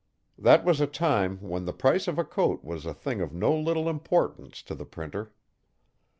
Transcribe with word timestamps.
That 0.35 0.65
was 0.65 0.81
a 0.81 0.87
time 0.87 1.37
when 1.43 1.65
the 1.65 1.73
price 1.73 2.07
of 2.07 2.17
a 2.17 2.23
coat 2.25 2.63
was 2.63 2.87
a 2.87 2.93
thing 2.95 3.21
of 3.21 3.35
no 3.35 3.55
little 3.55 3.87
importance 3.87 4.63
to 4.63 4.73
the 4.73 4.83
Printer. 4.85 5.31